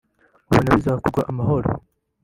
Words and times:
ubona 0.49 0.77
bizakugwa 0.77 1.21
amahoro 1.31 1.69